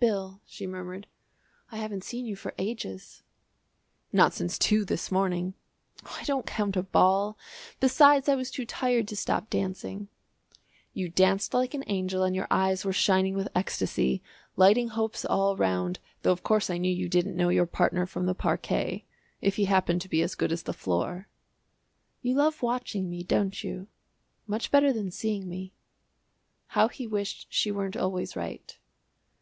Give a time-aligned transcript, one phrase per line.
[0.00, 1.06] "Bill," she murmured,
[1.70, 3.22] "I haven't seen you for ages."
[4.10, 5.52] "Not since two this morning."
[6.02, 7.36] "I don't count a ball;
[7.78, 10.08] besides I was too tired to stop dancing."
[10.94, 14.22] "You danced like an angel and your eyes were shining with ecstasy,
[14.56, 18.24] lighting hopes all round, though of course I knew you didn't know your partner from
[18.24, 19.04] the parquet
[19.42, 21.28] if he happened to be as good as the floor."
[22.22, 23.88] "You love watching me, don't you?
[24.46, 25.74] much better than seeing me."
[26.68, 28.74] How he wished she weren't always right.